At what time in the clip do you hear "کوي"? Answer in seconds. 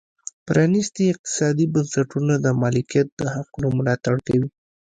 4.27-4.47